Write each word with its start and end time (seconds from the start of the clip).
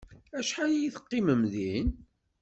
Acḥal 0.39 0.71
ay 0.77 0.89
teqqimem 0.95 1.41
din? 1.53 1.89